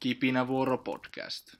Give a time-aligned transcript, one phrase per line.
[0.00, 1.54] Kipinävuoro podcast.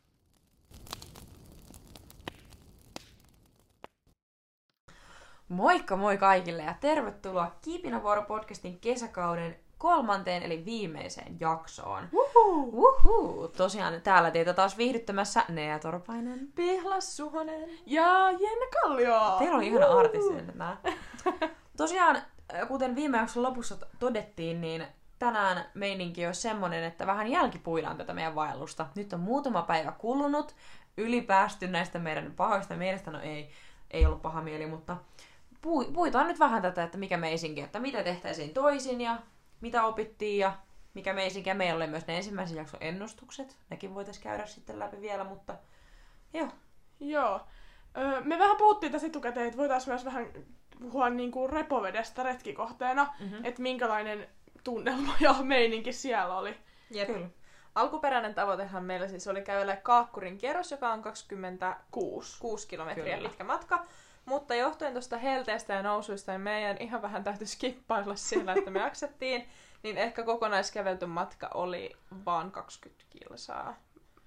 [5.49, 12.09] Moikka moi kaikille ja tervetuloa Kiipinävuoro podcastin kesäkauden kolmanteen eli viimeiseen jaksoon.
[12.13, 12.71] Uhu.
[12.73, 13.49] Uhu.
[13.49, 16.53] Tosiaan täällä teitä taas viihdyttämässä Nea Torpainen.
[16.55, 17.71] Pihlas Suhonen.
[17.87, 19.37] Ja Jenna Kallio.
[19.39, 20.77] Teillä on ihana artisti nämä.
[21.77, 24.87] Tosiaan, äh, kuten viime jakson lopussa todettiin, niin
[25.21, 28.87] tänään meininki on semmonen, että vähän jälkipuidaan tätä meidän vaellusta.
[28.95, 30.57] Nyt on muutama päivä kulunut,
[30.97, 33.51] ylipäästy näistä meidän pahoista mielestä, no ei,
[33.91, 34.97] ei ollut paha mieli, mutta
[35.67, 39.19] pu- puitaan nyt vähän tätä, että mikä meisinkin, että mitä tehtäisiin toisin ja
[39.61, 40.53] mitä opittiin ja
[40.95, 41.57] mikä meisinkin.
[41.57, 45.55] Meillä oli myös ne ensimmäisen jakson ennustukset, nekin voitaisiin käydä sitten läpi vielä, mutta
[46.35, 46.49] joo,
[47.01, 47.41] Joo.
[47.97, 50.27] Öö, me vähän puhuttiin tässä etukäteen, että voitaisiin myös vähän
[50.81, 53.45] puhua niinku repovedestä retkikohteena, Mhm.
[53.45, 54.29] että minkälainen
[54.65, 56.57] tunnelma ja meininki siellä oli.
[56.91, 57.07] Jep.
[57.07, 57.29] kyllä.
[57.75, 62.69] Alkuperäinen tavoitehan meillä siis oli kävellä Kaakkurin kierros, joka on 26 Kuusi.
[62.69, 63.29] kilometriä Kyllä.
[63.29, 63.87] pitkä matka.
[64.25, 68.81] Mutta johtuen tuosta helteestä ja nousuista, niin meidän ihan vähän täytyy skippailla siellä, että me
[68.89, 69.49] jaksettiin.
[69.83, 73.77] Niin ehkä kokonaiskävelty matka oli vaan 20 kilsaa.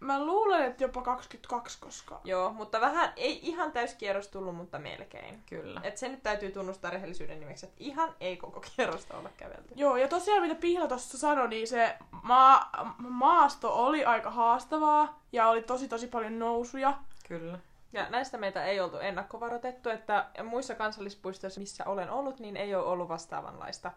[0.03, 2.21] Mä luulen, että jopa 22, koska...
[2.23, 5.43] Joo, mutta vähän, ei ihan täyskierros tullut, mutta melkein.
[5.49, 5.81] Kyllä.
[5.83, 9.73] Et se nyt täytyy tunnustaa rehellisyyden nimeksi, että ihan ei koko kierrosta olla kävelty.
[9.75, 15.47] Joo, ja tosiaan mitä Pihla tuossa sanoi, niin se maa, maasto oli aika haastavaa ja
[15.47, 16.93] oli tosi tosi paljon nousuja.
[17.27, 17.59] Kyllä.
[17.93, 22.85] Ja näistä meitä ei oltu ennakkovaroitettu, että muissa kansallispuistoissa, missä olen ollut, niin ei ole
[22.85, 23.91] ollut vastaavanlaista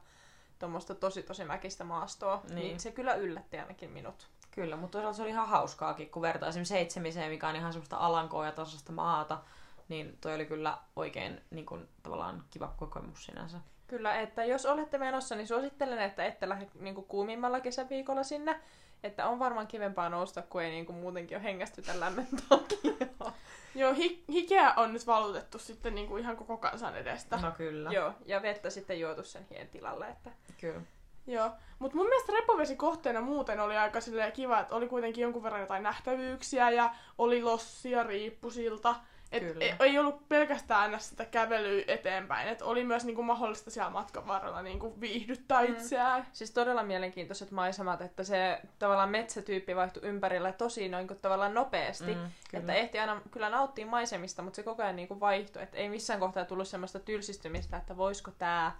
[0.58, 2.36] tuommoista tosi tosi mäkistä maastoa.
[2.36, 2.54] Niin.
[2.54, 2.68] Niin.
[2.68, 4.28] niin se kyllä yllätti ainakin minut.
[4.56, 7.96] Kyllä, mutta toisaalta se oli ihan hauskaakin, kun vertaa esimerkiksi seitsemiseen, mikä on ihan semmoista
[7.96, 9.38] alankoa ja tasasta maata,
[9.88, 13.58] niin toi oli kyllä oikein niin kuin, tavallaan kiva kokemus sinänsä.
[13.86, 18.60] Kyllä, että jos olette menossa, niin suosittelen, että ette lähde niinku kuumimmalla kesäviikolla sinne.
[19.02, 23.06] Että on varmaan kivempaa nousta, kun ei niinku muutenkin ole hengästytä lämmön takia.
[23.74, 27.36] Joo, hi- hikeä on nyt valutettu sitten niinku ihan koko kansan edestä.
[27.36, 27.90] No kyllä.
[27.92, 30.08] Joo, ja vettä sitten juotu sen hien tilalle.
[30.08, 30.30] Että...
[30.60, 30.80] Kyllä.
[31.26, 35.42] Joo, mutta mun mielestä repovesi kohteena muuten oli aika silleen kiva, että oli kuitenkin jonkun
[35.42, 38.94] verran jotain nähtävyyksiä ja oli lossia riippusilta.
[39.32, 39.64] Et Kyllä.
[39.64, 44.26] ei, ei ollut pelkästään aina sitä kävelyä eteenpäin, että oli myös niinku mahdollista siellä matkan
[44.26, 45.72] varrella niinku viihdyttää Mm.
[45.72, 46.26] itseään.
[46.32, 52.14] Siis todella mielenkiintoiset maisemat, että se tavallaan metsätyyppi vaihtui ympärillä tosi noin kuin tavallaan nopeasti.
[52.14, 55.62] Mm, Että ehti aina kyllä nauttia maisemista, mutta se koko ajan niin kuin vaihtui.
[55.62, 58.72] Että ei missään kohtaa tullut semmoista tylsistymistä, että voisiko tämä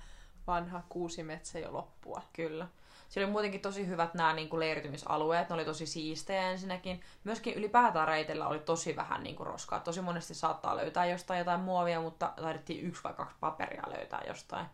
[0.47, 2.23] vanha kuusi metsä jo loppua.
[2.33, 2.67] Kyllä.
[3.09, 7.01] Siellä oli muutenkin tosi hyvät nämä niin kuin leiriytymisalueet, ne oli tosi siistejä ensinnäkin.
[7.25, 9.81] Myöskin ylipäätään reitillä oli tosi vähän niin kuin roskaa.
[9.81, 14.67] Tosi monesti saattaa löytää jostain jotain muovia, mutta taidettiin yksi vai kaksi paperia löytää jostain.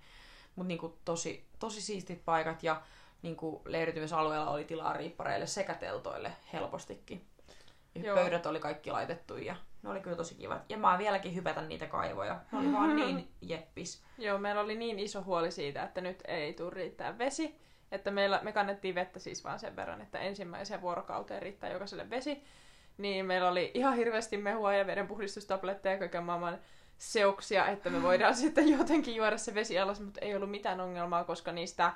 [0.57, 2.83] Mutta niin kuin tosi, tosi siistit paikat ja
[3.23, 7.27] niin kuin leiriytymisalueella oli tilaa riippareille sekä teltoille helpostikin.
[7.95, 8.17] Ja Joo.
[8.17, 10.63] pöydät oli kaikki laitettu ja ne oli kyllä tosi kivat.
[10.69, 12.41] Ja mä vieläkin hypätä niitä kaivoja.
[12.53, 14.03] Ne oli vaan niin jeppis.
[14.19, 17.57] Joo, meillä oli niin iso huoli siitä, että nyt ei tule riittää vesi.
[17.93, 22.43] Että meillä, me kannettiin vettä siis vaan sen verran, että ensimmäiseen vuorokauteen riittää jokaiselle vesi.
[22.99, 26.59] Niin meillä oli ihan hirveästi mehua ja vedenpuhdistustabletteja ja kaiken maailman
[26.99, 31.25] seoksia, että me voidaan sitten jotenkin juoda se vesi alas, mutta ei ollut mitään ongelmaa,
[31.25, 31.93] koska niistä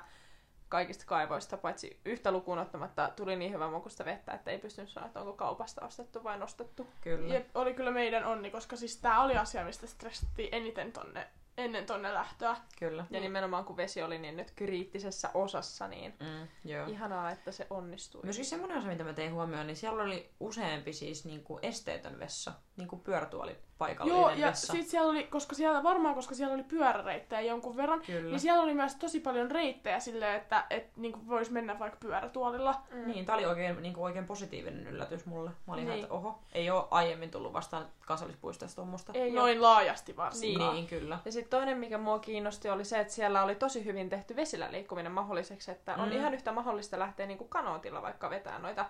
[0.69, 5.07] kaikista kaivoista, paitsi yhtä lukuun ottamatta, tuli niin hyvä makusta vettä, että ei pystynyt sanoa,
[5.07, 6.87] että onko kaupasta ostettu vai nostettu.
[7.01, 7.33] Kyllä.
[7.33, 11.27] Jep, oli kyllä meidän onni, koska siis tää oli asia, mistä stressattiin eniten tonne,
[11.57, 12.55] ennen tonne lähtöä.
[12.79, 13.05] Kyllä.
[13.09, 16.87] Ja nimenomaan kun vesi oli niin nyt kriittisessä osassa, niin Mm, joo.
[16.87, 18.21] ihanaa, että se onnistui.
[18.23, 22.51] Myöskin semmoinen asia, mitä mä tein huomioon, niin siellä oli useampi siis niinku esteetön vessa,
[22.77, 24.73] niinku pyörätuoli paikallinen Joo, ja vessa.
[24.73, 28.29] sit siellä oli, koska siellä, varmaan koska siellä oli pyöräreittejä jonkun verran, Kyllä.
[28.29, 32.81] niin siellä oli myös tosi paljon reittejä silleen, että et, niinku vois mennä vaikka pyörätuolilla.
[32.91, 33.07] Mm.
[33.07, 35.49] Niin, tää oli oikein, niinku oikein positiivinen yllätys mulle.
[35.67, 36.03] Mä olin ihan, Niin.
[36.03, 39.11] että oho, ei ole aiemmin tullut vastaan kansallispuistosta tuommoista.
[39.15, 39.31] Ei.
[39.31, 40.75] Noin laajasti varsinkaan.
[40.75, 41.19] Niin, kyllä.
[41.25, 44.71] Ja sitten toinen, mikä mua kiinnosti, oli se, että siellä oli tosi hyvin tehty vesillä
[44.71, 46.15] liikkuminen mahdolliseksi, että on Mm.
[46.15, 48.85] ihan yhtä mahdollista lähteä niinku kanootilla vaikka vetää noita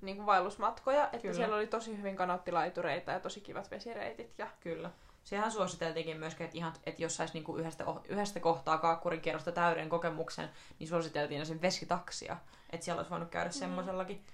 [0.00, 1.34] niinku vaellusmatkoja, että Kyllä.
[1.34, 4.38] siellä oli tosi hyvin kanoottilaitureita ja tosi kivat vesireitit.
[4.38, 4.46] Ja...
[4.60, 4.90] Kyllä.
[5.24, 9.88] Sehän suositeltiinkin myöskin, että, ihan, että jos saisi niinku yhdestä, yhdestä kohtaa kaakkurin kierrosta täyden
[9.88, 10.48] kokemuksen,
[10.78, 12.36] niin suositeltiin sen vesitaksia.
[12.70, 14.24] Että siellä olisi voinut käydä semmoisellakin.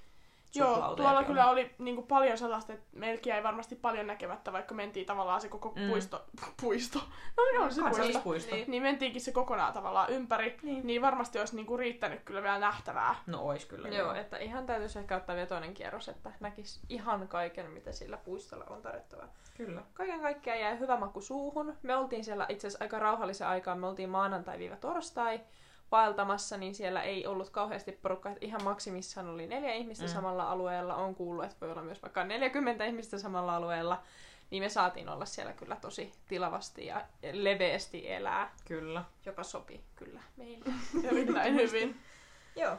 [0.58, 5.06] Joo, tuolla kyllä oli niinku paljon sellaista, että meilläkin jäi varmasti paljon näkemättä, vaikka mentiin
[5.06, 5.88] tavallaan se koko Mm.
[5.88, 6.24] puisto.
[6.62, 6.98] puisto.
[7.36, 7.82] No joo, se puisto.
[7.82, 8.54] Kansallispuisto.
[8.54, 8.70] Niin.
[8.70, 10.86] Niin mentiinkin se kokonaan tavallaan ympäri, Niin.
[10.86, 13.14] niin varmasti olisi niinku riittänyt kyllä vielä nähtävää.
[13.26, 13.88] No ois kyllä.
[13.88, 18.16] Joo, että ihan täytyisi ehkä ottaa vielä toinen kierros, että näkisi ihan kaiken, mitä sillä
[18.16, 19.28] puistolla on tarjottavaa.
[19.56, 19.82] Kyllä.
[19.94, 21.76] Kaiken kaikkiaan jäi hyvä maku suuhun.
[21.82, 23.74] Me oltiin siellä itse asiassa aika rauhallisen aikaa.
[23.74, 25.40] Me oltiin maanantai-torstai.
[25.92, 28.32] Vaeltamassa, niin siellä ei ollut kauheasti porukkaa.
[28.32, 30.10] Että ihan maksimissaan oli neljä ihmistä Mm.
[30.10, 30.94] samalla alueella.
[30.94, 34.02] On kuullut, että voi olla myös vaikka 40 ihmistä samalla alueella.
[34.50, 39.04] Niin me saatiin olla siellä kyllä tosi tilavasti ja leveästi elää, Kyllä.
[39.26, 40.64] joka sopi kyllä meille.
[41.10, 42.00] Erittäin hyvin.
[42.56, 42.76] Joo.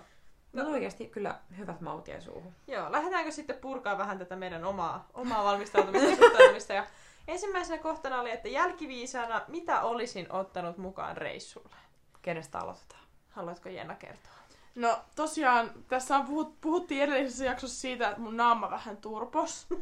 [0.53, 2.53] No oikeasti kyllä hyvät maut jäi suuhun.
[2.67, 6.73] Joo, lähdetäänkö sitten purkaa vähän tätä meidän omaa, omaa valmistautumista ja suhtautumista.
[6.73, 6.85] Ja
[7.27, 11.75] ensimmäisenä kohtana oli, että jälkiviisaana, mitä olisin ottanut mukaan reissulle?
[12.25, 13.01] Kenestä aloitetaan?
[13.29, 14.31] Haluatko Jenna kertoa?
[14.75, 19.67] No tosiaan, tässä on puhut, puhuttiin edellisessä jaksossa siitä, että mun naama vähän turpos.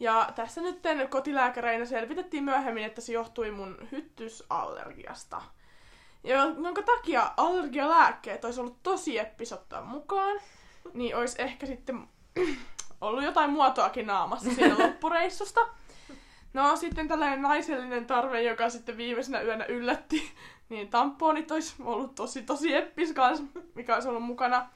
[0.00, 5.42] Ja tässä nyt kotilääkäreinä selvitettiin myöhemmin, että se johtui mun hyttysallergiasta.
[6.24, 10.40] Ja jonka takia allergialääkkeet olisi ollut tosi eppis ottaa mukaan,
[10.94, 12.08] niin olisi ehkä sitten
[13.00, 15.60] ollut jotain muotoakin naamassa siinä loppureissusta.
[16.52, 20.32] No sitten tällainen naisellinen tarve, joka sitten viimeisenä yönä yllätti,
[20.68, 23.42] niin tamponit olisi ollut tosi tosi eppis kans,
[23.74, 24.68] mikä olisi ollut mukana.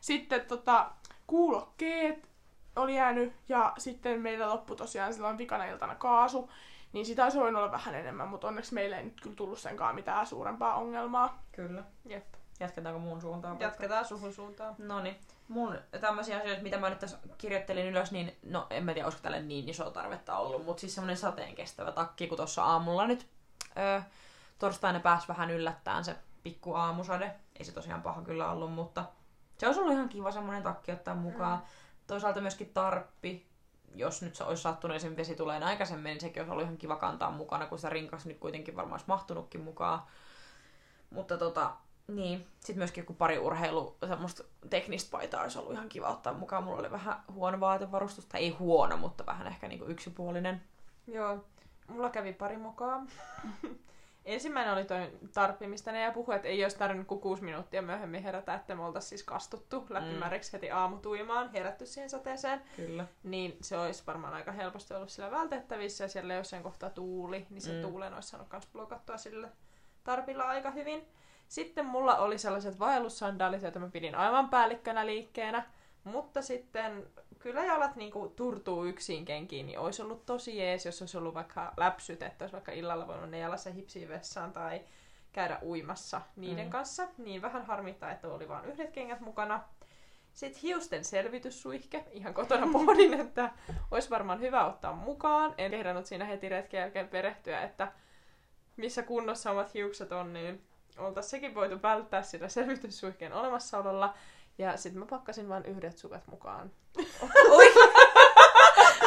[0.00, 0.90] Sitten tota,
[1.26, 2.28] kuulokkeet
[2.76, 6.50] oli jäänyt ja sitten meillä loppui tosiaan silloin vikana iltana kaasu,
[6.92, 9.94] niin sitä olisi voinut olla vähän enemmän, mutta onneksi meillä ei nyt kyllä tullut senkaan
[9.94, 11.42] mitään suurempaa ongelmaa.
[11.52, 11.84] Kyllä.
[12.04, 12.24] Jep.
[12.60, 13.60] Jatketaanko muun suuntaan?
[13.60, 14.74] Jatketaan suhun suuntaan.
[14.78, 15.16] No niin.
[15.48, 19.22] Mun tämmöisiä asioita, mitä mä nyt tässä kirjoittelin ylös, niin no en mä tiedä, olisiko
[19.22, 23.26] tälle niin iso tarvetta ollut, mutta siis semmonen sateen kestävä takki, kun tuossa aamulla nyt
[23.78, 24.00] öö,
[24.60, 27.34] torstaina pääsi vähän yllättäen se pikku aamusade.
[27.58, 29.04] Ei se tosiaan paha kyllä ollut, mutta
[29.58, 31.58] se olisi ollut ihan kiva semmonen takki ottaa mukaan.
[31.58, 31.64] Mm.
[32.06, 33.46] Toisaalta myöskin tarppi,
[33.94, 36.96] jos nyt se olisi sattunut sen vesi tulee aikaisemmin, niin sekin olisi ollut ihan kiva
[36.96, 40.02] kantaa mukana, kun sitä rinkas nyt kuitenkin varmaan olisi mahtunutkin mukaan.
[41.10, 41.72] Mutta tota,
[42.08, 42.46] niin.
[42.60, 46.64] Sitten myöskin joku pari urheilu, semmoista teknistä paitaa olisi ollut ihan kiva ottaa mukaan.
[46.64, 50.62] Mulla oli vähän huono vaatevarustus, tai ei huono, mutta vähän ehkä niinku yksipuolinen.
[51.06, 51.44] Joo,
[51.88, 53.08] mulla kävi pari mukaan.
[54.34, 57.82] Ensimmäinen oli toi tarppi, mistä ne ja puhui, että ei olisi tarvinnut kuin kuusi minuuttia
[57.82, 62.62] myöhemmin herätä, että me oltaisiin siis kastuttu läppimääriksi heti aamutuimaan, herätty siihen sateeseen.
[62.76, 63.06] Kyllä.
[63.22, 67.60] Niin se olisi varmaan aika helposti ollut sillä vältettävissä ja siellä jossain kohtaa tuuli, niin
[67.60, 67.76] se Mm.
[67.76, 67.82] mm.
[67.82, 69.48] tuulen olisi saanut myös blokattua sillä
[70.04, 71.08] tarpilla aika hyvin.
[71.48, 75.64] Sitten mulla oli sellaiset vaellussandaalit, joita mä pidin aivan päällikkönä liikkeenä,
[76.04, 77.06] mutta sitten
[77.40, 81.72] kyllä jalat niinku turtuu yksin kenkiin, niin olisi ollut tosi jees, jos olisi ollut vaikka
[81.76, 84.80] läpsyt, että olisi vaikka illalla voinut ne jalassa hipsiä vessaan tai
[85.32, 86.70] käydä uimassa niiden mm.
[86.70, 87.08] kanssa.
[87.18, 89.60] Niin vähän harmittaa, että oli vain yhdet kengät mukana.
[90.32, 92.04] Sitten hiusten selvityssuihke.
[92.10, 93.50] Ihan kotona pohdin, että
[93.90, 95.54] olisi varmaan hyvä ottaa mukaan.
[95.58, 97.92] En kehdannut siinä heti retken jälkeen perehtyä, että
[98.76, 100.62] missä kunnossa omat hiukset on, niin
[100.98, 104.14] oltaisiin sekin voitu välttää sillä selvityssuihkeen olemassaololla.
[104.60, 106.70] Ja sitten mä pakkasin vain yhdet sukat mukaan.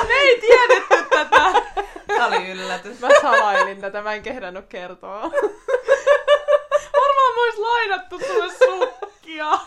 [0.07, 1.51] Me ei tiedetty tätä!
[2.07, 2.99] Tää oli yllätys.
[2.99, 5.21] Mä salailin tätä, mä en kehdannut kertoa.
[7.01, 9.59] Varmaan vois lainattu sulle sukkia.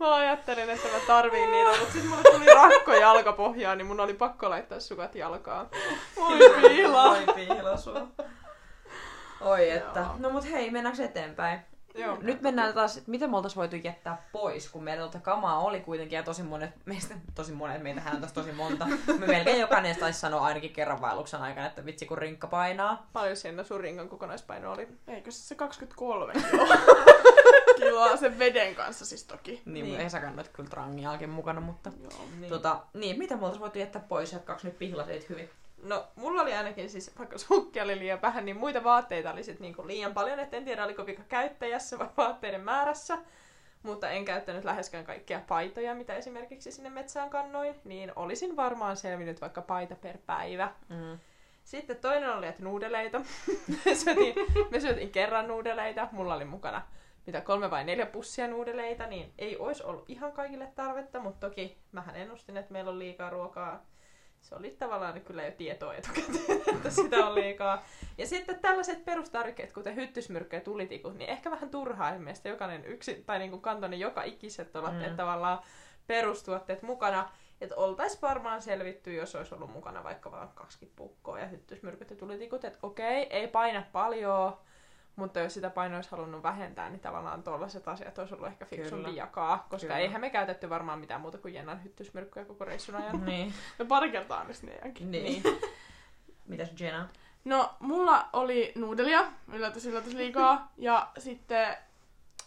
[0.00, 4.14] Mä ajattelin, että mä tarviin niitä, mutta sitten mulle tuli rakko jalkapohjaan, niin mun oli
[4.14, 5.68] pakko laittaa sukat jalkaan.
[6.16, 7.10] Voi piila.
[7.10, 7.90] Oi piilosu.
[9.40, 10.00] Oi että.
[10.00, 10.14] Joo.
[10.18, 11.60] No mut hei, mennäänkö eteenpäin?
[11.94, 12.18] Joo.
[12.20, 15.80] Nyt mennään taas, että mitä me oltais voitu jättää pois, kun meillä tuota kamaa oli
[15.80, 18.86] kuitenkin ja tosi monet meistä, tosi monet, meitähän on tässä tosi monta.
[19.18, 23.06] Me melkein jokainen taisi sanoa ainakin kerran vaelluksen aikana, että vitsi kun rinkka painaa.
[23.12, 24.88] Paljon siinä sun ringan kokonaispaino oli?
[25.08, 26.66] Eikö se se 23 kiloa?
[27.76, 29.62] kiloa sen veden kanssa siis toki.
[29.64, 30.00] Niin, Niin.
[30.00, 31.90] ei sä kannat kyllä trangiaakin mukana, mutta...
[32.02, 32.22] Joo.
[32.40, 32.48] Niin.
[32.50, 35.50] Tota, niin, mitä me oltais voitu jättää pois, jatkaaks nyt pihlasit hyvin?
[35.82, 39.60] No, mulla oli ainakin siis, vaikka sukkia oli liian vähän, niin muita vaatteita oli sit
[39.60, 43.18] niinku liian paljon, et en tiedä oliko vika käyttäjässä vai vaatteiden määrässä.
[43.82, 49.40] Mutta en käyttänyt läheskään kaikkia paitoja, mitä esimerkiksi sinne metsään kannoin, niin olisin varmaan selvinnyt
[49.40, 50.72] vaikka paita per päivä.
[50.88, 51.18] Mm.
[51.64, 53.18] Sitten toinen oli, että nuudeleita.
[53.84, 54.34] me, syötiin,
[54.70, 56.08] me syötiin kerran nuudeleita.
[56.12, 56.82] Mulla oli mukana
[57.28, 61.78] mitä kolme vai neljä pussia nuudeleita, niin ei olisi ollut ihan kaikille tarvetta, mutta toki
[61.92, 63.86] mähän ennustin, että meillä on liikaa ruokaa.
[64.40, 67.84] Se oli tavallaan kyllä jo tietoa etukäteen, että sitä on liikaa.
[68.18, 73.22] Ja sitten tällaiset perustarvikkeet, kuten hyttysmyrkky ja tulitikut, niin ehkä vähän turhaa ilmeisesti jokainen yksi,
[73.26, 75.16] tai niin kuin kantoni joka ikiset ovat Mm.
[75.16, 75.58] tavallaan
[76.06, 77.30] perustuotteet mukana.
[77.60, 82.16] Että oltais varmaan selvitty, jos olisi ollut mukana vaikka vain 20 pukkoa ja hyttysmyrkyt ja
[82.16, 84.56] tulitikut, että okei, ei paina paljon,
[85.18, 89.04] mutta jos sitä painoa olisi halunnut vähentää, niin tavallaan tuollaiset asiat olisi ollut ehkä fiksumpi
[89.04, 89.18] Kyllä.
[89.18, 89.98] jakaa, koska Kyllä.
[89.98, 93.24] eihän me käytetty varmaan mitään muuta kuin Jennan hyttysmyrkkyä koko reissun ajan.
[93.26, 93.54] niin.
[93.78, 95.10] No pari kertaa onnistin meidänkin.
[95.10, 95.42] niin.
[96.46, 97.08] Mitäs Jenna?
[97.44, 100.72] No, mulla oli nuudelia, yllätys yllätys liikaa.
[100.76, 101.76] ja sitten,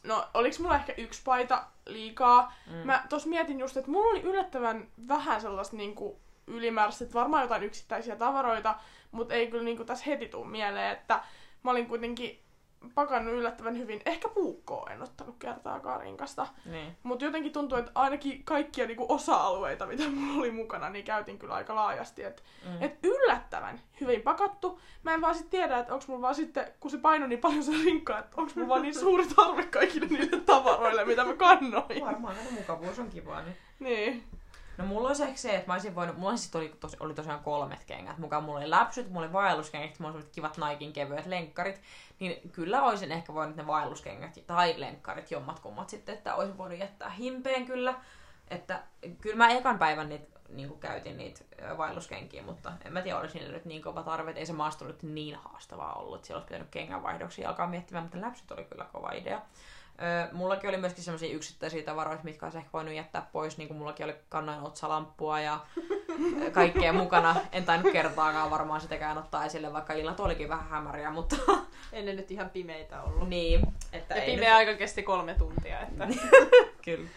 [0.04, 2.54] no oliks mulla ehkä yksi paita liikaa.
[2.68, 2.74] Mm.
[2.74, 8.16] Mä tos mietin just, että mulla oli yllättävän vähän sellaista niinku ylimääräistä, varmaan jotain yksittäisiä
[8.16, 8.76] tavaroita,
[9.12, 11.24] mutta ei kyllä niinku tässä heti tuu mieleen, että
[11.64, 12.42] mä olin kuitenkin
[12.96, 14.02] pakannut yllättävän hyvin.
[14.06, 16.48] Ehkä puukkoa en ottanut kertaakaan rinkasta.
[16.66, 16.98] Niin.
[17.04, 21.54] Mutta jotenkin tuntuu, että ainakin kaikkia niinku osa-alueita, mitä mulla oli mukana, niin käytin kyllä
[21.54, 22.24] aika laajasti.
[22.24, 22.78] Et, Mm.
[22.84, 24.80] et yllättävän hyvin pakattu.
[25.04, 27.64] Mä en vaan sit tiedä, että onko mulla vaan sitten, kun se paino niin paljon
[27.64, 32.02] se rinkka, että onko mulla vaan niin suuri tarve kaikille niille tavaroille, mitä mä kannoin.
[32.06, 33.42] Varmaan kato mukavuus on kivaa.
[33.42, 33.56] Niin.
[33.80, 34.24] Niin.
[34.78, 37.84] No mulla olisi ehkä se, että mä olisin voinut, mulla oli, tos, oli tosiaan kolmet
[37.84, 38.44] kengät mukaan.
[38.44, 41.82] Mulla oli läpsyt, mulla oli vaelluskengät, mulla oli kivat Naikin kevyet lenkkarit.
[42.20, 46.80] Niin kyllä olisin ehkä voinut ne vaelluskengät tai lenkkarit, jommat kummat sitten, että olisin voinut
[46.80, 47.94] jättää himpeen kyllä.
[48.48, 48.84] Että
[49.22, 51.44] kyllä mä ekan päivän niitä niin käytin niitä
[51.78, 54.86] vaelluskenkiä, mutta en mä tiedä, olisi niillä nyt niin kova tarve, että ei se maasto
[54.86, 59.12] nyt niin haastavaa ollut, siellä olisi pitänyt kengänvaihdoksia alkaa miettimään, mutta läpsyt oli kyllä kova
[59.12, 59.42] idea.
[60.04, 63.78] Öö, mullakin oli myöskin sellaisia yksittäisiä tavaroita, mitkä olisi ehkä voinut jättää pois, niin kuin
[63.78, 65.60] mullakin oli kannoin otsalamppua ja
[66.52, 67.36] kaikkea mukana.
[67.52, 71.36] En tainnut kertaakaan varmaan sitäkään ottaa esille, vaikka illat olikin vähän hämäriä, mutta
[71.94, 73.30] Ei ne nyt ihan pimeitä ollut.
[73.30, 73.62] niin.
[73.94, 75.80] Että Ja ei pimeä aika kesti kolme tuntia.
[75.80, 76.06] Että.
[76.06, 76.20] nyt...
[76.86, 77.10] Kyllä.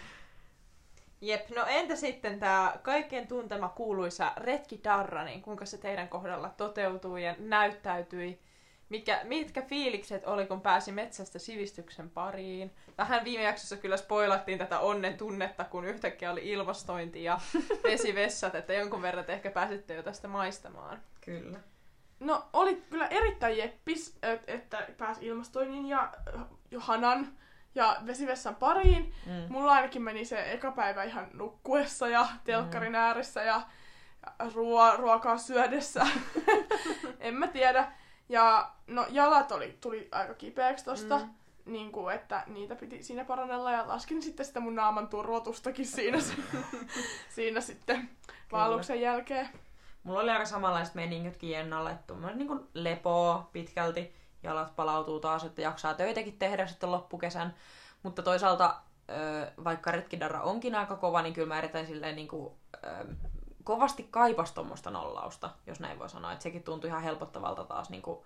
[1.21, 7.25] Jep, no entä sitten tämä kaikkien tuntema kuuluisa retkidarra, niin kuinka se teidän kohdalla toteutui
[7.25, 8.41] ja näyttäytyi?
[8.89, 12.71] Mikä, mitkä fiilikset oli, kun pääsi metsästä sivistyksen pariin?
[12.99, 17.41] Vähän viime jaksossa kyllä spoilattiin tätä onnen tunnetta, kun yhtäkkiä oli ilmastointi ja
[17.91, 21.03] vesivessat, että jonkun verran te ehkä pääsitte jo tästä maistamaan.
[21.21, 21.61] Kyllä.
[22.21, 27.39] No oli kyllä erittäin jeppis, et- että pääsi ilmastoinnin ja äh, Johanan
[27.75, 29.15] ja vesivessan pariin.
[29.27, 29.33] Mm.
[29.53, 33.63] Mulla ainakin meni se eka päivä ihan nukkuessa ja telkkarin ääressä ja
[34.39, 36.07] ja ruo- ruokaa syödessä.
[37.21, 37.93] en mä tiedä.
[38.29, 41.19] Ja no jalat oli, tuli aika kipeäksi tosta.
[41.19, 41.35] Mm.
[41.65, 46.19] Niin kuin, että niitä piti siinä parannella ja laskin sitten sitä mun naaman turvotustakin siinä,
[47.35, 48.11] siinä sitten
[48.53, 49.49] vaelluksen jälkeen.
[50.03, 55.63] Mulla oli aika samanlaiset meningitkin Jennalla, että tuommoinen niin lepoo pitkälti, jalat palautuu taas, että
[55.63, 57.55] jaksaa töitäkin tehdä sitten loppukesän.
[58.03, 58.77] Mutta toisaalta,
[59.65, 62.55] vaikka retkidarra onkin aika kova, niin kyllä mä erittäin silleen niin kuin,
[63.65, 66.33] kovasti kaipas tuommoista nollausta, jos näin voi sanoa.
[66.33, 68.19] Että sekin tuntui ihan helpottavalta taas niin kuin,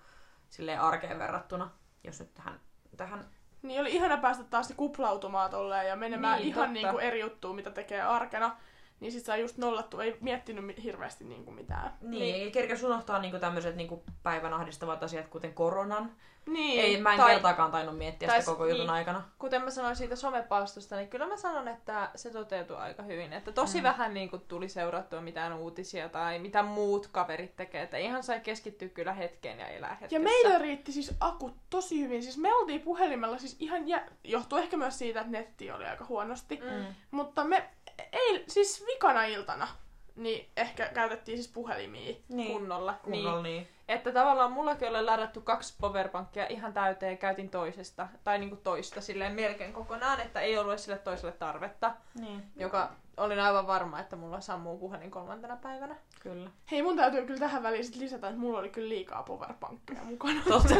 [0.48, 1.70] silleen arkeen verrattuna,
[2.04, 2.60] jos nyt tähän,
[2.96, 3.28] tähän
[3.62, 6.72] Niin oli ihana päästä taas kuplautumaan tolleen ja menemään Niin, niin, ihan totta.
[6.72, 8.56] niinku eri juttuun, mitä tekee arkena.
[9.00, 11.92] Niin sit saa just nollattu, ei miettinyt mi- hirveästi niinku mitään.
[12.00, 12.52] Niin, Niin.
[12.52, 16.12] kerkäs unohtaa niinku tämmöiset niinku päivän ahdistavat asiat, kuten koronan.
[16.46, 16.80] Niin.
[16.80, 18.90] Ei, mä en tai- kertaakaan tainnut miettiä tai sitä koko jutun niin.
[18.90, 19.22] aikana.
[19.38, 23.32] Kuten mä sanoin siitä somepalstosta, niin kyllä mä sanon, että se toteutui aika hyvin.
[23.32, 23.82] Että tosi mm.
[23.82, 27.82] vähän niin kuin, tuli seurattua mitään uutisia tai mitä muut kaverit tekee.
[27.82, 30.16] Että ihan sai keskittyä kyllä hetkeen ja elää hetkessä.
[30.16, 32.22] Ja meillä riitti siis akut tosi hyvin.
[32.22, 34.06] Siis me oltiin puhelimella siis ihan, jä...
[34.24, 36.60] johtuu ehkä myös siitä, että netti oli aika huonosti.
[36.64, 36.94] Mm.
[37.10, 37.70] Mutta me
[38.12, 39.68] ei, siis vikana iltana,
[40.16, 42.16] niin ehkä käytettiin siis puhelimia.
[42.28, 42.52] Niin.
[42.52, 42.94] kunnolla.
[43.02, 43.56] Kunnolla Niin.
[43.56, 43.68] niin.
[43.88, 49.00] Että tavallaan mullakin oli ladattu kaksi powerpankkia ihan täyteen ja käytin toisesta, tai niinku toista
[49.00, 52.42] silleen melkein kokonaan, että ei ollut sille toiselle tarvetta, niin.
[52.56, 55.96] joka olin aivan varma, että mulla sammuu puhelin kolmantena päivänä.
[56.20, 56.50] Kyllä.
[56.70, 60.40] Hei, mun täytyy kyllä tähän väliin sit lisätä, että mulla oli kyllä liikaa powerpankkeja mukana.
[60.48, 60.74] Totta.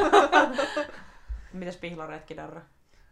[1.53, 2.63] Mitäs pihlaretkidarra?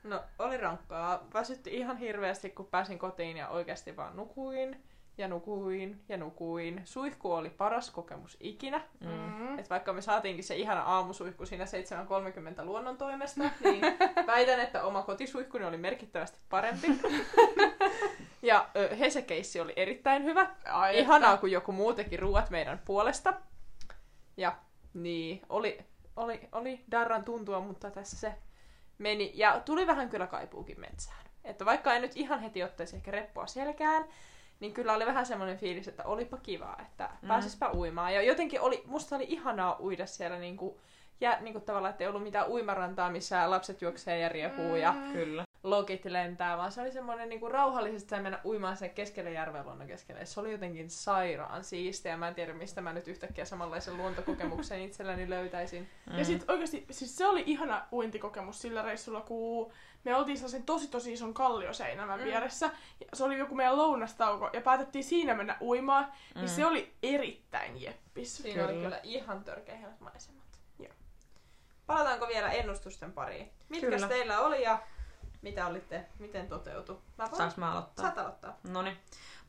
[0.07, 1.27] No, oli rankkaa.
[1.35, 4.83] Väsytti ihan hirveästi, kun pääsin kotiin ja oikeasti vaan nukuin
[5.19, 6.83] ja nukuin ja nukuin.
[6.85, 8.81] Suihku oli paras kokemus ikinä.
[9.01, 9.09] Mm.
[9.09, 9.59] Mm.
[9.59, 13.81] Et vaikka me saatiinkin se ihana aamusuihku siinä 7.30 luonnon toimesta, niin
[14.27, 16.87] väitän, että oma kotisuihkuni oli merkittävästi parempi.
[18.43, 20.51] ja Hesekeissi oli erittäin hyvä.
[20.65, 23.35] Ai, Ihanaa, kun joku muu teki ruuat meidän puolesta.
[24.37, 24.57] Ja
[24.95, 25.79] niin, oli,
[26.17, 28.35] oli, oli darran tuntua, mutta tässä se
[28.99, 29.31] meni.
[29.35, 31.27] Ja tuli vähän kyllä kaipuukin metsään.
[31.45, 34.05] Että vaikka en nyt ihan heti ottaisi ehkä reppua selkään,
[34.61, 37.29] niin kyllä oli vähän semmoinen fiilis, että olipa kivaa, että Mm.
[37.29, 38.15] pääsispä uimaan.
[38.15, 40.81] Ja jotenkin oli, musta oli ihanaa uida siellä niinku,
[41.21, 44.77] ja niinku tavallaan, että ei ollut mitään uimarantaa, missä lapset juoksee ja riepuu mm.
[44.77, 45.46] ja Kyllä.
[45.71, 49.87] Lokit lentää, vaan se oli semmoinen niinku rauhallisesti sai mennä uimaan sen keskelle järven luonnon
[49.87, 50.25] keskelle.
[50.27, 52.17] Se oli jotenkin sairaan siistiä.
[52.17, 55.89] Mä en tiedä, mistä mä nyt yhtäkkiä samanlaisen luontokokemuksen itselläni löytäisin.
[56.11, 56.19] Mm.
[56.19, 59.73] Ja sit oikeasti, siis se oli ihana uintikokemus sillä reissulla, kun
[60.05, 62.25] me oltiin sellaisen tosi tosi ison kallioseinämän Mm.
[62.25, 62.67] vieressä.
[63.01, 66.05] Ja se oli joku meidän lounastauko ja päätettiin siinä mennä uimaan.
[66.05, 66.11] Mm.
[66.35, 66.41] Mm.
[66.41, 68.37] Niin se oli erittäin jeppis.
[68.37, 68.85] Siinä oli Kyllä.
[68.85, 70.45] kyllä ihan törkeä maisemat.
[70.79, 70.93] Joo.
[71.87, 73.51] Palataanko vielä ennustusten pariin?
[73.69, 74.09] Mitkä Kyllä.
[74.09, 74.79] teillä oli ja
[75.47, 76.97] Mitä olitte, miten toteutui?
[77.19, 77.37] Mä voin...
[77.37, 78.03] Saanko mä aloittaa?
[78.05, 78.57] Saat aloittaa.
[78.69, 78.97] Noniin.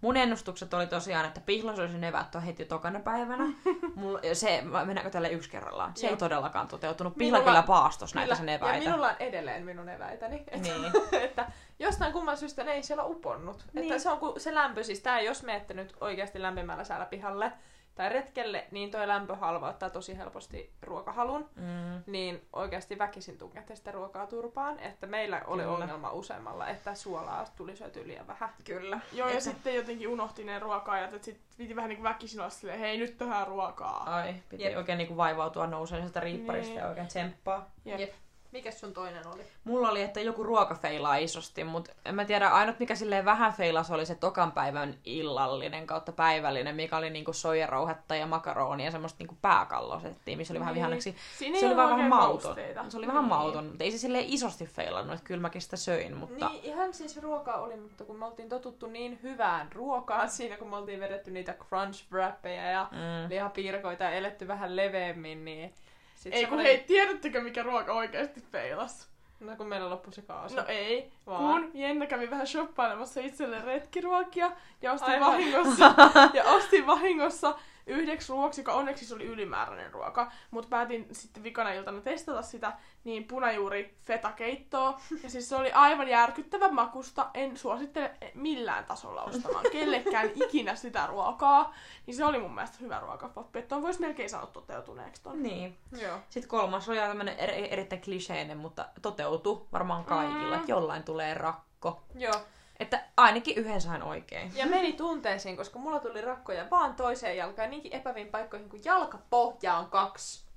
[0.01, 3.43] Mun ennustukset oli tosiaan, että pihlas olisi nevätty heti tokana päivänä.
[3.95, 5.91] Mulla, se, mennäänkö tälle yksi kerrallaan?
[5.95, 6.11] Se Joo.
[6.11, 7.15] ei todellakaan toteutunut.
[7.17, 8.85] Pihla Minulla- kyllä paastos näitä sen ja eväitä.
[8.89, 10.35] minulla on edelleen minun eväitäni.
[10.47, 10.91] Että, Niin.
[11.25, 13.65] että jostain kumman syystä ne ei siellä uponnut.
[13.73, 13.83] Niin.
[13.83, 17.51] Että se on se lämpö, siis tää, jos menette nyt oikeasti lämpimällä säällä pihalle
[17.97, 21.49] tai retkelle, niin toi lämpö halvauttaa tosi helposti ruokahalun.
[21.55, 22.03] Mm.
[22.07, 24.79] Niin oikeasti väkisin tungette sitä ruokaa turpaan.
[24.79, 25.73] Että meillä oli Kyllä.
[25.75, 28.49] ongelma useammalla, että suolaa tuli syöty liian vähän.
[28.63, 28.99] Kyllä.
[29.13, 32.39] Joo, ja Että- sitten jotenkin unohti ne ruoka-ajat, että sit piti vähän niin kuin väkisin
[32.39, 34.15] olla silleen, hei nyt tähän ruokaa.
[34.15, 34.77] Ai, piti Jep.
[34.77, 36.81] oikein niinku vaivautua nousemaan sieltä riipparista Niin.
[36.81, 37.69] ja oikein tsemppaa.
[37.85, 37.99] Jep.
[37.99, 38.13] Jep.
[38.57, 39.41] Mikäs sun toinen oli?
[39.63, 43.53] Mulla oli, että joku ruoka feilaa isosti, mutta en mä tiedä, ainut mikä silleen vähän
[43.53, 48.91] feilasi oli se tokan päivän illallinen kautta päivällinen, mikä oli niinku soijarouhetta ja makaronia ja
[48.91, 50.79] semmoista niinku pääkallosettiin, missä oli vähän Niin.
[50.79, 51.15] vihanneksi.
[51.37, 52.55] Siinä Se oli vähän oikein mauton.
[52.89, 53.29] Se oli vähän Niin.
[53.29, 56.49] mauton, mutta ei se silleen isosti feilannut, että kyllä mäkin sitä söin, mutta...
[56.49, 60.69] Niin, ihan siis ruoka oli, mutta kun me oltiin totuttu niin hyvään ruokaan siinä, kun
[60.69, 63.29] me oltiin vedetty niitä crunch wrappeja ja Mm.
[63.29, 65.73] lihapiirakoita ja eletty vähän leveämmin, niin...
[66.17, 69.07] Sit Ei kun hei, tiedättekö mikä ruoka oikeasti feilas?
[69.39, 70.55] No kun meillä loppui se kaasu.
[70.55, 71.61] No ei, Vaan.
[71.61, 75.31] kun Jenna kävi vähän shoppailemassa itselleen retkiruokia ja ostin Aivan.
[75.31, 75.93] vahingossa,
[76.33, 77.55] ja ostin vahingossa
[77.87, 82.73] yhdeksi ruoaksi, joka onneksi se oli ylimääräinen ruoka, mutta päätin sitten vikana iltana testata sitä,
[83.03, 84.99] niin punajuuri fetakeittoa.
[85.23, 87.29] Ja siis se oli aivan järkyttävän makusta.
[87.33, 91.73] En suosittele millään tasolla ostamaan kellekään ikinä sitä ruokaa.
[92.05, 93.59] Niin se oli mun mielestä hyvä ruokapoppi.
[93.59, 95.43] Että on voisi melkein sanoa toteutuneeksi ton.
[95.43, 95.77] Niin.
[96.01, 96.17] Joo.
[96.29, 100.59] Sitten kolmas oli tämmöinen er, erittäin kliseinen, mutta toteutui varmaan kaikilla, Mm.
[100.59, 102.01] että jollain tulee rakko.
[102.15, 102.33] Joo.
[102.79, 104.51] Että ainakin yhden sain oikein.
[104.55, 109.77] Ja meni tunteisiin, koska mulla tuli rakkoja vaan toiseen jalkaan niinkin epäviin paikkoihin, kun jalkapohja
[109.77, 110.47] on kaksi.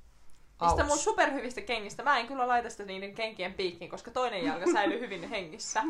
[0.61, 0.89] Niistä Auts.
[0.89, 2.03] mun superhyvistä kengistä.
[2.03, 5.83] Mä en kyllä laita sitä niiden kenkien piikkiin, koska toinen jalka säilyy hyvin hengissä.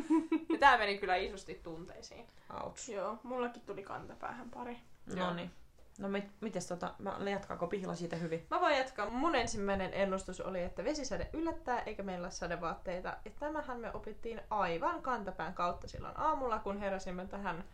[0.52, 2.26] Ja tää meni kyllä isosti tunteisiin.
[2.50, 2.88] Auts.
[2.88, 4.78] Joo, mullakin tuli kantapäähän pari.
[5.14, 5.50] No niin.
[6.00, 8.46] No mit, mites tota, mä jatkaako pihla siitä hyvin?
[8.50, 9.10] Mä voin jatkaa.
[9.10, 13.16] Mun ensimmäinen ennustus oli, että vesisade yllättää eikä meillä ole sadevaatteita.
[13.24, 17.64] Ja tämähän me opittiin aivan kantapään kautta silloin aamulla, kun heräsimme tähän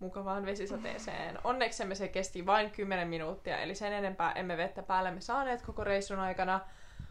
[0.00, 1.38] mukavaan vesisateeseen.
[1.44, 6.18] Onneksemme se kesti vain 10 minuuttia, eli sen enempää emme vettä päällemme saaneet koko reissun
[6.18, 6.60] aikana.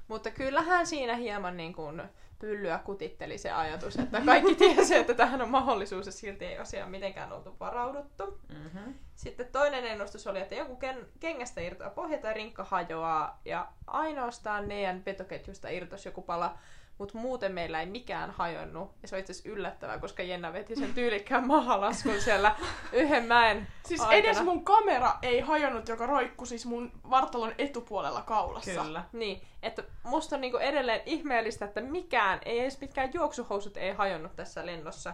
[0.07, 2.01] Mutta kyllähän siinä hieman niin kuin
[2.39, 6.91] pyllyä kutitteli se ajatus, että kaikki tiesi, että tähän on mahdollisuus ja silti ei asiaan
[6.91, 8.39] mitenkään oltu varauduttu.
[8.49, 8.93] Mm-hmm.
[9.21, 14.67] Sitten toinen ennustus oli, että joku ken- kengästä irtoaa pohja tai rinkka hajoaa ja ainoastaan
[14.67, 16.57] meidän vetoketjusta irtosi joku pala,
[16.97, 18.91] mutta muuten meillä ei mikään hajonnut.
[19.01, 22.55] Ja se on itse asiassa yllättävää, koska Jenna veti sen tyylikkään mahalaskun siellä
[22.93, 24.17] yhden mäen Siis aikana.
[24.17, 28.83] edes mun kamera ei hajonnut, joka roikku siis mun vartalon etupuolella kaulassa.
[28.83, 29.03] Kyllä.
[29.13, 34.35] Niin, että musta on niinku edelleen ihmeellistä, että mikään, ei edes mitkään juoksuhousut ei hajonnut
[34.35, 35.13] tässä lennossa.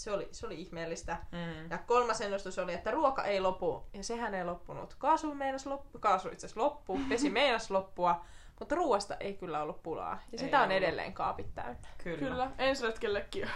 [0.00, 1.16] Se oli, se oli ihmeellistä.
[1.32, 1.70] Mm.
[1.70, 4.94] Ja kolmas ennustus oli, että ruoka ei lopu, ja sehän ei loppunut.
[4.98, 8.24] Kaasu meinas loppu, kaasu itse asiassa loppu, vesi meinas loppua,
[8.58, 10.12] mutta ruoasta ei kyllä ollut pulaa.
[10.12, 10.76] Ja Ei sitä on ollut.
[10.76, 11.88] edelleen kaapit täynnä.
[12.04, 12.18] Kyllä.
[12.18, 13.48] Kyllä, ensi retkellekin.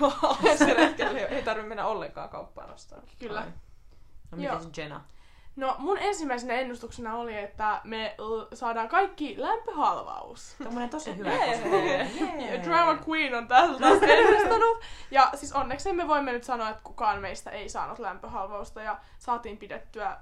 [0.58, 3.02] Se retkellä ei tarvitse mennä ollenkaan kauppaan ostaa.
[3.18, 3.40] Kyllä.
[3.40, 3.46] Ai.
[4.30, 4.58] No Joo.
[4.58, 5.04] mites Jenna?
[5.56, 10.54] No mun ensimmäisenä ennustuksena oli, että me l- saadaan kaikki lämpöhalvaus.
[10.62, 11.30] Tommonen tosi hyvä
[12.52, 14.80] Ja Drama Queen on täällä taas ennustanut.
[15.10, 19.56] Ja siis onneksi me voimme nyt sanoa, että kukaan meistä ei saanut lämpöhalvausta ja saatiin
[19.56, 20.16] pidettyä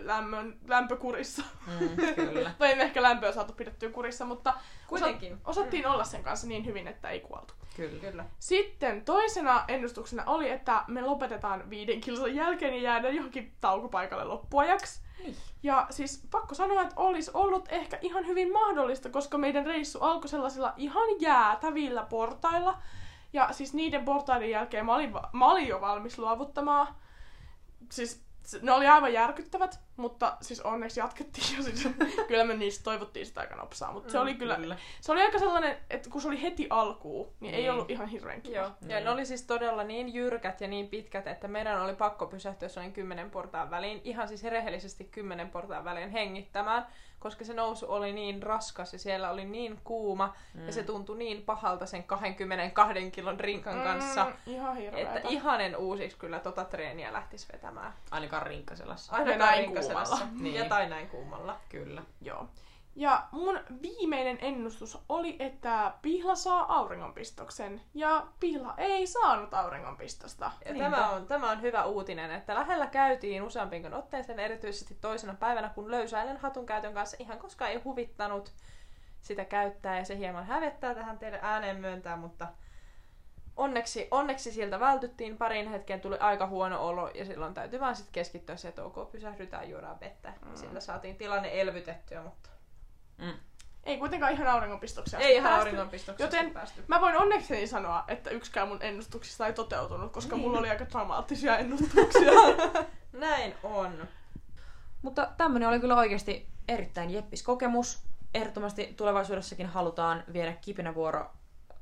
[0.00, 1.42] lämmön, lämpökurissa.
[1.80, 2.50] Mm, kyllä.
[2.58, 4.54] tai ei ehkä lämpöä saatu pidettyä kurissa, mutta
[4.86, 5.32] Kuitenkin.
[5.32, 7.54] osa- osattiin olla sen kanssa niin hyvin, että ei kuoltu.
[7.78, 8.00] Kyllä.
[8.00, 8.24] Kyllä.
[8.38, 15.02] Sitten toisena ennustuksena oli, että me lopetetaan viiden kilsan jälkeen ja jäädään johonkin taukopaikalle loppuajaksi.
[15.18, 15.36] Niin.
[15.62, 20.28] Ja siis pakko sanoa, että olisi ollut ehkä ihan hyvin mahdollista, koska meidän reissu alkoi
[20.28, 22.78] sellaisilla ihan jäätävillä portailla.
[23.32, 26.86] Ja siis niiden portaiden jälkeen mä olin, va- mä olin jo valmis luovuttamaan.
[27.92, 28.27] Siis
[28.62, 31.88] ne oli aivan järkyttävät, mutta siis onneksi jatkettiin ja siis
[32.28, 33.92] kyllä me niistä toivottiin sitä aika nopsaa.
[33.92, 34.76] Mutta se Mm, oli kyllä, kyllä.
[35.00, 37.72] se oli aika sellainen, että kun se oli heti alkuun, niin ei Niin.
[37.72, 38.56] ollut ihan hirveän kiva.
[38.56, 39.04] Joo, ja Niin.
[39.04, 42.92] ne oli siis todella niin jyrkät ja niin pitkät, että meidän oli pakko pysähtyä sellainen
[42.92, 46.86] kymmenen portaan väliin, ihan siis rehellisesti kymmenen portaan väliin hengittämään,
[47.20, 50.66] koska se nousu oli niin raskas ja siellä oli niin kuuma mm.
[50.66, 55.14] ja se tuntui niin pahalta sen 22 kilon rinkan kanssa, Mm, ihan hirveetä.
[55.14, 57.92] että ihanen uusiksi kyllä tota treeniä lähtisi vetämään.
[58.10, 59.12] Ainakaan rinkkaselassa.
[59.16, 60.18] Ainakaan kuumalla.
[60.40, 60.54] Niin.
[60.54, 61.56] Ja tai näin kuumalla.
[61.68, 62.02] Kyllä.
[62.22, 62.48] Joo.
[62.98, 67.80] Ja mun viimeinen ennustus oli, että Pihla saa auringonpistoksen.
[67.94, 70.50] Ja Pihla ei saanut auringonpistosta.
[70.64, 70.90] Ja Niinpä.
[70.90, 75.90] tämä on, tämä on hyvä uutinen, että lähellä käytiin useampinkin otteeseen, erityisesti toisena päivänä, kun
[75.90, 78.52] löysäilen hatun käytön kanssa ihan koska ei huvittanut
[79.20, 82.46] sitä käyttää ja se hieman hävettää tähän teille ääneen myöntää, mutta
[83.56, 85.36] onneksi, onneksi sieltä vältyttiin.
[85.36, 89.12] Parin hetken tuli aika huono olo ja silloin täytyy vaan sitten keskittyä se, että ok,
[89.12, 90.32] pysähdytään, juodaan vettä.
[90.44, 90.56] Mm.
[90.56, 92.57] Sillä saatiin tilanne elvytettyä, mutta
[93.18, 93.32] Mm.
[93.84, 95.18] Ei kuitenkaan ihan auringonpistoksia.
[95.18, 95.60] ei ihan päästy.
[95.60, 96.84] auringonpistoksesta Joten päästy.
[96.88, 101.58] mä voin onnekseni sanoa, että yksikään mun ennustuksista ei toteutunut, koska mulla oli aika dramaattisia
[101.58, 102.30] ennustuksia.
[103.12, 104.08] Näin on.
[105.02, 108.02] Mutta tämmönen oli kyllä oikeasti erittäin jeppis kokemus.
[108.34, 111.30] Ehdottomasti tulevaisuudessakin halutaan viedä kipinävuoro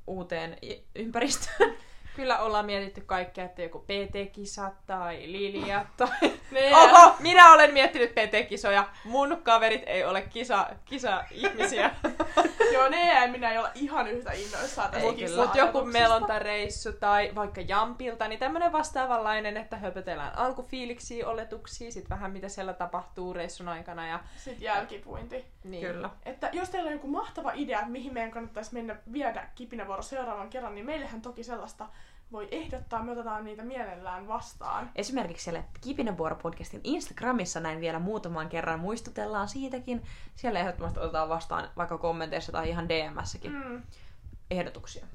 [0.07, 0.59] uuteen
[0.95, 1.75] ympäristöön.
[2.17, 6.09] Kyllä ollaan mietitty kaikkea, että joku PT-kisat tai Lilia tai...
[6.83, 8.89] Oho, minä olen miettinyt PT-kisoja.
[9.05, 11.91] Mun kaverit ei ole kisa, kisa-ihmisiä.
[12.73, 15.43] Joo, ne ja minä ei olla ihan yhtä innoissaan tästä Ei kyllä.
[15.43, 22.33] Mutta joku melontareissu tai vaikka Jampilta, niin tämmönen vastaavanlainen, että höpötellään alkufiiliksiä, oletuksia, sit vähän
[22.33, 24.09] mitä siellä tapahtuu reissun aikana.
[24.09, 25.45] Ja, Sitten jälkipuinti.
[25.65, 25.87] niin.
[25.87, 26.11] Kyllä.
[26.25, 30.75] Että jos teillä on joku mahtava idea, mihin meidän kannattaisi mennä viedä kipinävuoro seuraavan kerran,
[30.75, 31.87] niin meillähän toki sellaista
[32.33, 33.03] voi ehdottaa.
[33.03, 34.91] Me otetaan niitä mielellään vastaan.
[34.95, 40.03] Esimerkiksi siellä Kipinävuoro-podcastin Instagramissa näin vielä muutaman kerran muistutellaan siitäkin.
[40.35, 43.83] Siellä ehdottomasti otetaan vastaan vaikka kommenteissa tai ihan DMssäkin Mm.
[44.51, 45.07] ehdotuksia.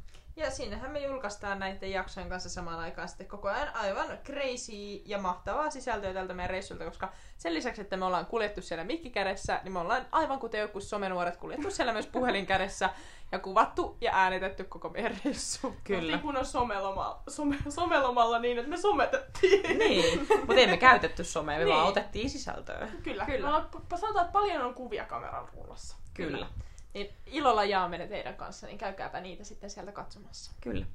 [0.41, 5.17] Ja sinnehän me julkaistaan näiden jaksojen kanssa samaan aikaan sitten koko ajan aivan crazy ja
[5.17, 9.73] mahtavaa sisältöä tältä meidän reissulta, koska sen lisäksi, että me ollaan kuljettu siellä mikkikädessä, niin
[9.73, 12.89] me ollaan aivan kuten joku somenuoret kuljettu siellä myös puhelinkädessä
[13.31, 15.75] ja kuvattu ja äänitetty koko meidän reissu.
[15.83, 15.99] Kyllä.
[16.01, 19.79] Oltiin kunnon someloma, some, somelomalla niin, että me sometettiin.
[19.79, 21.75] Niin, mutta ei me käytetty somea, me Niin.
[21.75, 22.77] vaan otettiin sisältöä.
[22.77, 22.91] Kyllä.
[23.03, 23.25] Kyllä.
[23.25, 23.39] Kyllä.
[23.41, 25.95] Me ollaan, p- sanotaan, että paljon on kuvia kameran rullassa.
[26.13, 26.47] Kyllä.
[26.93, 30.51] Niin ilolla jaamme ne teidän kanssa, niin käykääpä niitä sitten sieltä katsomassa.
[30.61, 30.85] Kyllä.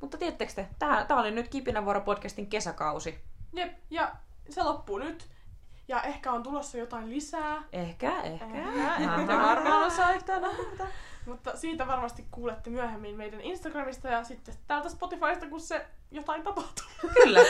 [0.00, 3.18] Mutta tiedättekö te, tää, tää oli nyt Kipinävuoro-podcastin kesäkausi.
[3.52, 4.12] Jep, ja
[4.50, 5.28] se loppuu nyt.
[5.88, 8.44] Ja ehkä on tulossa jotain lisää, Ehkä, ehkä.
[8.44, 10.42] Ehkä, Ette varmaan osaa yhtään
[11.26, 16.86] mutta siitä varmasti kuulette myöhemmin meidän Instagramista ja sitten täältä Spotifysta, kun se jotain tapahtuu.
[17.14, 17.40] Kyllä.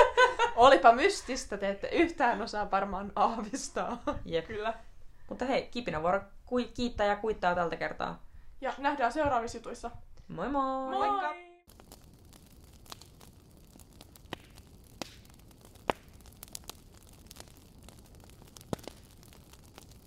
[0.56, 4.02] Olipa mystistä, te ette yhtään osaa varmaan aavistaa.
[4.24, 4.46] Jep.
[4.46, 4.74] Kyllä.
[5.28, 6.20] Mutta hei, Kipinävuoro
[6.74, 8.22] kiittää ja kuittaa tältä kertaa.
[8.60, 9.90] Ja nähdään seuraavissa jutuissa.
[10.28, 10.90] Moi moi!
[10.90, 11.45] Moikka!